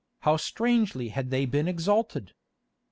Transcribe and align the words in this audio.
How 0.21 0.35
strangely 0.35 1.09
had 1.09 1.29
they 1.29 1.45
been 1.45 1.67
exalted! 1.67 2.33